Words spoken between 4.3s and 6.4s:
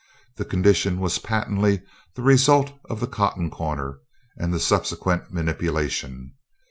and the subsequent manipulation.